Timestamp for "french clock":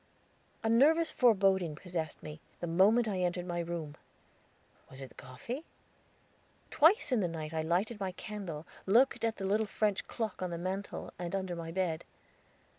9.67-10.41